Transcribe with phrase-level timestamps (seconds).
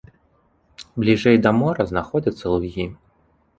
[1.03, 2.91] Бліжэй да мора знаходзяцца лугі.